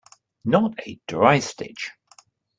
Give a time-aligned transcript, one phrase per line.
[0.45, 1.91] Not a dry stitch.